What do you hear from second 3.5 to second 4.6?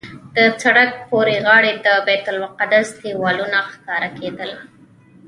ښکاره کېدل.